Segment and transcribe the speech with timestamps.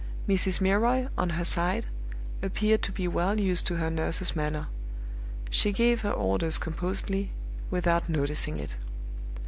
[0.27, 0.59] Mrs.
[0.61, 1.85] Milroy, on her side,
[2.41, 4.65] appeared to be well used to her nurses manner;
[5.51, 7.31] she gave her orders composedly,
[7.69, 8.77] without noticing it.